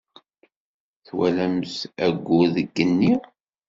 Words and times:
Twalamt 1.05 1.73
ayyur 2.05 2.47
deg 2.55 2.67
yigenni? 2.69 3.11